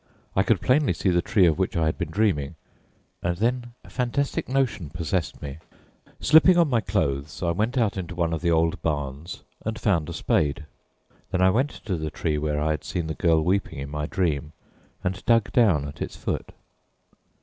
[0.35, 2.55] I could plainly see the tree of which I had been dreaming,
[3.21, 5.59] and then a fantastic notion possessed me.
[6.19, 10.09] Slipping on my clothes, I went out into one of the old barns and found
[10.09, 10.65] a spade.
[11.29, 14.07] Then I went to the tree where I had seen the girl weeping in my
[14.07, 14.53] dream
[15.03, 16.49] and dug down at its foot.